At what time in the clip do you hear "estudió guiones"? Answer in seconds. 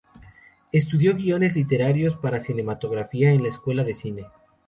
0.71-1.53